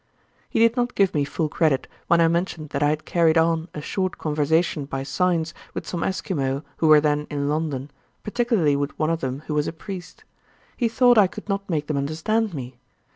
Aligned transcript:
He 0.49 0.57
did 0.57 0.75
not 0.75 0.95
give 0.95 1.13
me 1.13 1.23
full 1.23 1.47
credit 1.47 1.87
when 2.07 2.21
I 2.21 2.27
mentioned 2.27 2.69
that 2.71 2.81
I 2.81 2.89
had 2.89 3.05
carried 3.05 3.37
on 3.37 3.67
a 3.75 3.81
short 3.81 4.17
conversation 4.17 4.85
by 4.85 5.03
signs 5.03 5.53
with 5.75 5.85
some 5.87 6.03
Esquimaux 6.03 6.63
who 6.77 6.87
were 6.87 6.99
then 6.99 7.27
in 7.29 7.47
London, 7.47 7.91
particularly 8.23 8.75
with 8.75 8.97
one 8.97 9.11
of 9.11 9.19
them 9.21 9.41
who 9.45 9.53
was 9.53 9.67
a 9.67 9.71
priest. 9.71 10.23
He 10.75 10.89
thought 10.89 11.19
I 11.19 11.27
could 11.27 11.47
not 11.47 11.69
make 11.69 11.85
them 11.85 11.97
understand 11.97 12.51
me. 12.51 12.79